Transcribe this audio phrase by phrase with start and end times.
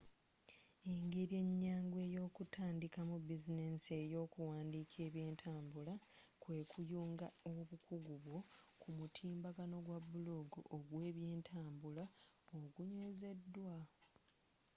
[0.93, 5.93] engeri enyangu eyokutandika mu bizinesi eyo kuwandiika ebyentambula
[6.41, 8.39] kwe kuyunga obukugu bwo
[8.81, 12.03] ku mutimbagano gwa blog ogwebyentambula
[12.57, 13.75] ogunywezeddwa